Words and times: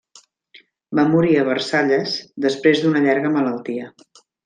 Va 0.99 1.03
morir 1.09 1.35
a 1.35 1.45
Versalles 1.51 2.17
després 2.49 2.85
d'una 2.87 3.05
llarga 3.07 3.37
malaltia. 3.41 3.93